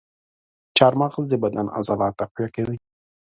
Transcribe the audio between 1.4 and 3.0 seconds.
بدن عضلات تقویه کوي.